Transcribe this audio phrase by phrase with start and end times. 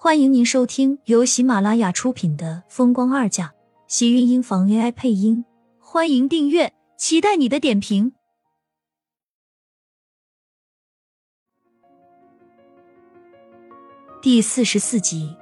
[0.00, 3.46] 欢迎您收听由喜马拉雅出品的《风光二嫁》，
[3.88, 5.44] 喜运音房 AI 配音。
[5.80, 8.12] 欢迎订阅，期待你的点评。
[14.22, 15.34] 第四十四集，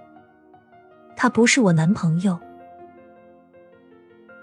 [1.14, 2.40] 他不是我男朋友。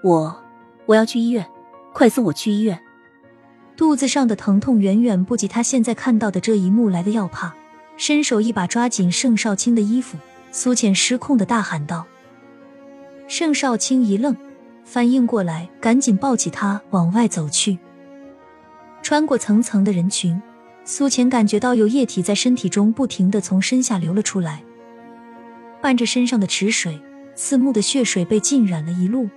[0.04, 0.44] 我
[0.86, 1.50] 我要去医院，
[1.92, 2.80] 快送我去医院。
[3.76, 7.56] 肚子上的疼痛远远不及他现在看到的这一幕来的要怕。
[7.96, 10.18] 伸手一把抓紧盛少卿的衣服，
[10.52, 12.06] 苏浅失控的大喊道
[13.28, 14.36] ：“盛少卿一愣，
[14.84, 17.78] 反应过来，赶紧抱起他往外走去。
[19.02, 20.42] 穿过层层的人群，
[20.84, 24.64] 苏浅感觉到有液体在身体中不停的从身下流了出来，
[25.82, 27.00] 伴着身上的池水，
[27.36, 29.30] 刺目的血水被浸染了一路。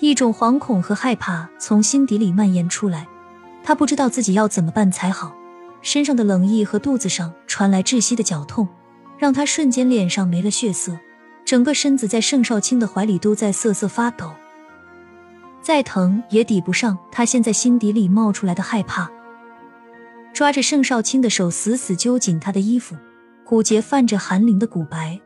[0.00, 3.06] 一种惶恐和害怕从心底里蔓延出来，
[3.62, 5.37] 他不知道自己要怎么办才好。
[5.80, 8.68] 身上的冷意和肚子上传来窒息的绞痛，
[9.16, 10.98] 让他瞬间脸上没了血色，
[11.44, 14.32] 整个身子在盛少卿的怀里都在瑟瑟发抖。
[15.62, 19.10] 再疼也抵不上他现在心底里冒出来的害怕。
[20.32, 22.96] 抓着盛少卿的手，死死揪紧他的衣服，
[23.44, 25.20] 骨节泛着寒灵的骨白。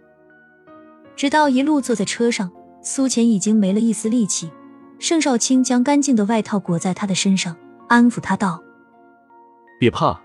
[1.14, 2.50] 直到一路坐在车上，
[2.82, 4.50] 苏浅已经没了一丝力气。
[4.98, 7.56] 盛少卿将干净的外套裹在他的身上，
[7.88, 8.62] 安抚他道
[9.78, 10.18] ：“别怕。”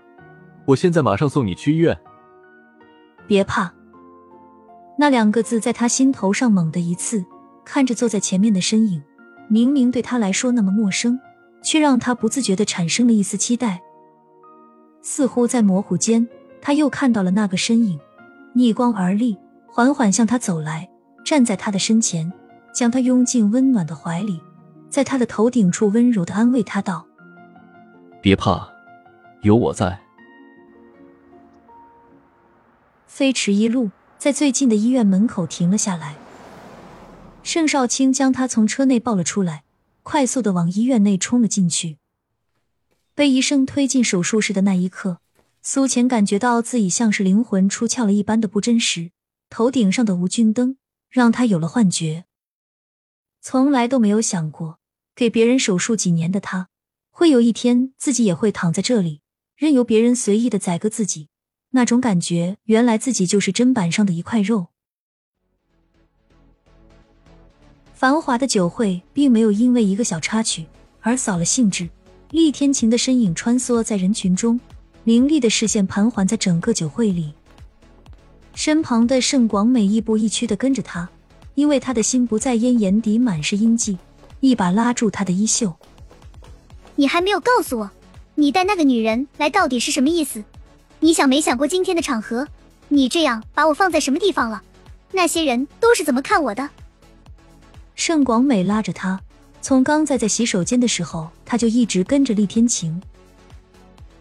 [0.68, 1.98] 我现在马上送你去医院。
[3.26, 3.72] 别怕，
[4.98, 7.24] 那两个字在他心头上猛地一刺。
[7.64, 9.02] 看着坐在前面的身影，
[9.46, 11.20] 明明对他来说那么陌生，
[11.62, 13.82] 却让他不自觉的产生了一丝期待。
[15.02, 16.26] 似乎在模糊间，
[16.62, 18.00] 他又看到了那个身影，
[18.54, 20.88] 逆光而立，缓缓向他走来，
[21.26, 22.32] 站在他的身前，
[22.72, 24.40] 将他拥进温暖的怀里，
[24.88, 27.06] 在他的头顶处温柔的安慰他道
[28.22, 28.66] ：“别怕，
[29.42, 29.98] 有我在。”
[33.18, 36.16] 飞驰一路，在最近的医院门口停了下来。
[37.42, 39.64] 盛少卿将他从车内抱了出来，
[40.04, 41.98] 快速的往医院内冲了进去。
[43.16, 45.18] 被医生推进手术室的那一刻，
[45.62, 49.10] 苏浅感觉到自己像是灵魂出窍了一般的不真实。
[49.50, 50.76] 头顶上的无菌灯
[51.10, 52.26] 让他有了幻觉。
[53.40, 54.78] 从来都没有想过，
[55.16, 56.68] 给别人手术几年的他，
[57.10, 59.22] 会有一天自己也会躺在这里，
[59.56, 61.30] 任由别人随意的宰割自己。
[61.70, 64.68] 那种感觉，原来自己就是砧板上的一块肉。
[67.94, 70.66] 繁华的酒会并没有因为一个小插曲
[71.00, 71.88] 而扫了兴致。
[72.30, 74.60] 厉天晴的身影穿梭在人群中，
[75.04, 77.32] 凌厉的视线盘桓在整个酒会里。
[78.54, 81.08] 身旁的盛广美亦步亦趋的跟着他，
[81.54, 83.96] 因为他的心不在焉，眼底满是阴迹，
[84.40, 85.74] 一把拉住他的衣袖
[86.96, 87.90] ：“你还没有告诉我，
[88.34, 90.44] 你带那个女人来到底是什么意思？”
[91.00, 92.46] 你想没想过今天的场合？
[92.88, 94.62] 你这样把我放在什么地方了？
[95.12, 96.68] 那些人都是怎么看我的？
[97.94, 99.20] 盛广美拉着他，
[99.60, 103.00] 从刚在在洗手间的时候，他就一直跟着厉天晴，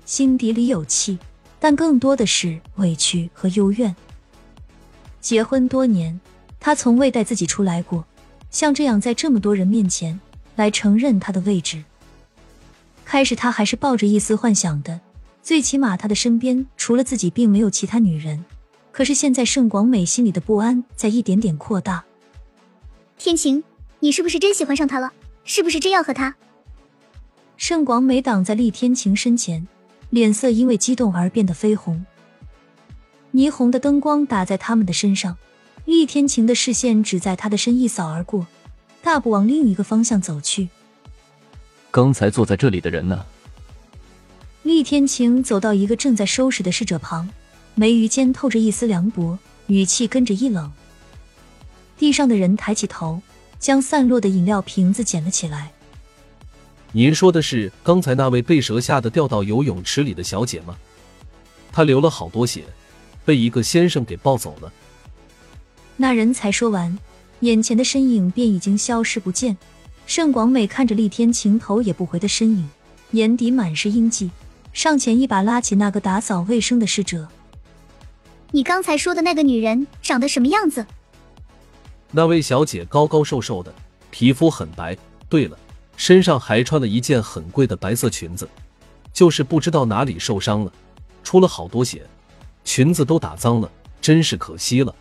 [0.06, 1.18] 心底里有气，
[1.60, 3.96] 但更多的是委屈和幽怨。
[5.20, 6.20] 结婚多年，
[6.60, 8.06] 他从未带自己出来过，
[8.52, 10.20] 像这样在这么多人面前
[10.56, 11.84] 来承认他的位置。
[13.04, 15.00] 开始他还是抱着一丝幻想的。
[15.48, 18.44] 最起码他的身边除了自己，并没有其他女人。
[18.92, 22.04] 可是现在盛广美心里的不安在一点点扩大。
[23.18, 23.64] 天晴，
[24.02, 25.14] 你是不是真喜欢上他了？
[25.46, 26.36] 是不是真要和他？
[27.56, 29.66] 盛广美挡在厉天晴身前，
[30.10, 32.06] 脸色因为激动而变得绯红。
[33.32, 35.38] 霓虹的灯光打在他们的身上，
[35.86, 38.46] 厉天晴的视线只在他的身一扫而过，
[39.02, 40.68] 大步往另一个方向走去。
[41.90, 43.26] 刚才坐在这里的人呢？
[44.68, 47.30] 厉天晴走到一个正在收拾的侍者旁，
[47.74, 50.70] 眉宇间透着一丝凉薄，语气跟着一冷。
[51.98, 53.22] 地上的人抬起头，
[53.60, 55.72] 将散落的饮料瓶子捡了起来。
[56.92, 60.76] 您说的是刚才那位被蛇吓得掉到游泳池里的小姐吗？
[61.72, 62.66] 她流了好多血，
[63.24, 64.74] 被一个先生给抱走了。
[65.96, 67.00] 那人才说完，
[67.40, 69.58] 眼前的身影便已经消失不见。
[70.06, 72.70] 盛广美看着厉天晴头也不回的身影，
[73.12, 74.30] 眼底满是阴迹。
[74.78, 77.28] 上前一把拉起那个打扫卫生的侍者。
[78.52, 80.86] 你刚才说的那个女人长得什么样子？
[82.12, 83.74] 那位小姐高高瘦瘦的，
[84.12, 84.96] 皮肤很白。
[85.28, 85.58] 对了，
[85.96, 88.48] 身上还穿了一件很贵的白色裙子，
[89.12, 90.72] 就是不知道哪里受伤了，
[91.24, 92.06] 出了好多血，
[92.64, 94.94] 裙子都打脏了，真是可惜了。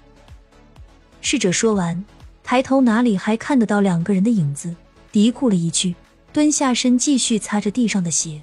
[1.20, 2.02] 侍者说完，
[2.42, 4.74] 抬头哪里还看得到两个人的影子，
[5.12, 5.94] 嘀咕了一句，
[6.32, 8.40] 蹲下身继续擦着地上的血。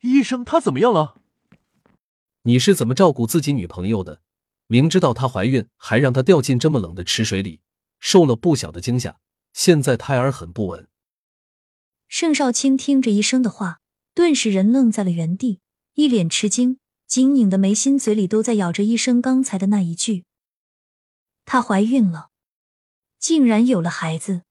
[0.00, 1.16] 医生，她怎么样了？
[2.42, 4.20] 你是怎么照顾自己女朋友的？
[4.66, 7.60] 明知道她怀孕，还让她掉进这么冷的池水里，
[7.98, 9.18] 受了不小的惊吓。
[9.52, 10.88] 现在胎儿很不稳。
[12.06, 13.80] 盛少卿听着医生的话，
[14.14, 15.60] 顿时人愣在了原地，
[15.94, 20.24] 一脸吃惊，紧拧的眉心嘴里都在咬着医生刚才的那一句
[21.44, 22.30] ：“她怀孕了，
[23.18, 24.42] 竟然有了孩子。”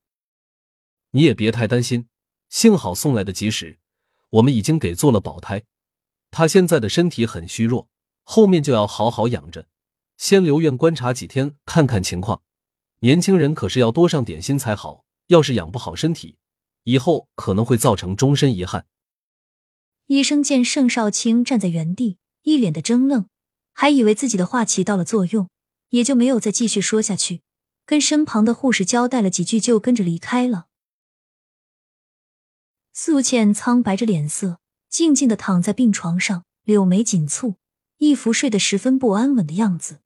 [1.12, 2.08] 你也别太担心，
[2.50, 3.80] 幸好送来的及时，
[4.30, 5.64] 我们已经给做了保胎。
[6.32, 7.88] 他现在的身体很虚弱，
[8.24, 9.68] 后面就要好好养着，
[10.18, 12.42] 先留院观察几天，看看情况。
[13.00, 16.38] 年轻人可是要多上点心才好，要是养不好身体，
[16.84, 18.86] 以后可能会造成终身遗憾。
[20.08, 23.28] 医生见盛少卿站在原地，一脸的怔愣，
[23.74, 25.50] 还以为自己的话起到了作用，
[25.90, 27.42] 也就没有再继续说下去，
[27.86, 30.68] 跟身旁的护士交代了几句，就跟着离开了。
[33.00, 34.60] 素倩苍白着脸色，
[34.90, 37.58] 静静的躺在病床上，柳眉紧蹙，
[37.98, 40.00] 一副睡得十分不安稳的样子。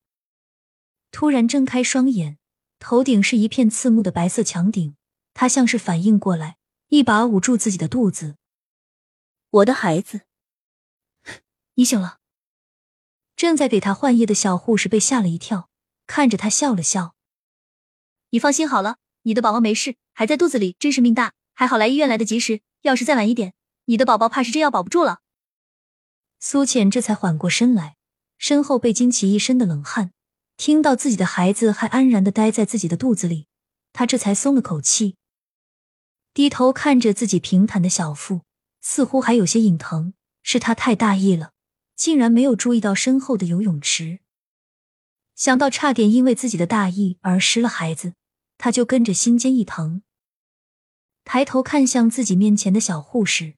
[1.09, 2.37] 突然睁开双眼。
[2.79, 4.97] 头顶是一片刺目的白色墙顶，
[5.33, 6.57] 他像是反应过来，
[6.89, 8.35] 一把捂住自己的肚子。
[9.51, 10.23] 我的孩子，
[11.75, 12.19] 你醒了。
[13.37, 15.69] 正在给他换液的小护士被吓了一跳，
[16.07, 17.15] 看着他笑了笑。
[18.31, 22.61] 你放心好了，你的宝宝没事，还在肚子里，真是命大，还好来医院来得及时。
[22.81, 23.53] 要是再晚一点，
[23.85, 25.19] 你的宝宝怕是真要保不住了。
[26.39, 27.97] 苏浅这才缓过身来，
[28.37, 30.11] 身后被惊起一身的冷汗。
[30.57, 33.47] 听到自己的孩子还安然的待在自己的肚子里，
[33.93, 35.15] 她这才松了口气，
[36.33, 38.41] 低头看着自己平坦的小腹，
[38.81, 40.13] 似乎还有些隐疼。
[40.43, 41.51] 是她太大意了，
[41.95, 44.19] 竟然没有注意到身后的游泳池。
[45.35, 48.13] 想到差点因为自己的大意而失了孩子，
[48.57, 50.03] 他就跟着心尖一疼，
[51.23, 53.55] 抬头看向自己面前的小护士：“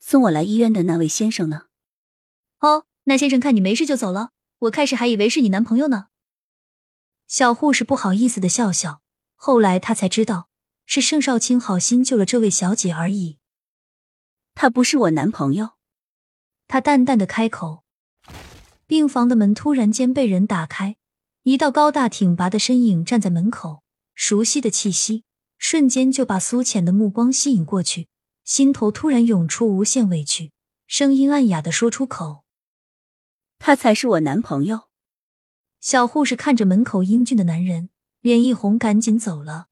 [0.00, 1.66] 送我来医院的那位先生呢
[2.60, 6.06] ？”“哦，那先生看你没事就走了。”我开始还以为是你男朋友呢。
[7.26, 9.02] 小护士不好意思的笑笑，
[9.34, 10.48] 后来她才知道
[10.86, 13.38] 是盛少卿好心救了这位小姐而已。
[14.54, 15.72] 他不是我男朋友。
[16.66, 17.84] 他淡淡的开口。
[18.86, 20.96] 病房的门突然间被人打开，
[21.42, 23.82] 一道高大挺拔的身影站在门口，
[24.14, 25.24] 熟悉的气息
[25.58, 28.08] 瞬间就把苏浅的目光吸引过去，
[28.44, 30.52] 心头突然涌出无限委屈，
[30.86, 32.44] 声音暗哑的说出口。
[33.58, 34.82] 他才是我男朋友。
[35.80, 39.68] 小护士看着门口英俊的男人，脸一红，赶紧走了。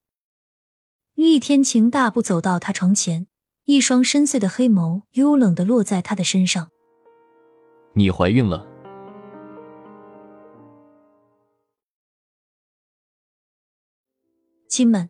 [1.13, 3.27] 厉天晴大步走到他床前，
[3.65, 6.71] 一双深邃的黑眸幽冷的落在他的身上。
[7.93, 8.67] 你怀孕了，
[14.67, 15.09] 亲们，